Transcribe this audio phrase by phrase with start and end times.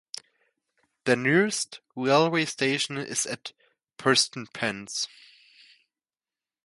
[1.03, 3.51] The nearest railway station is at
[3.99, 5.05] Prestonpans.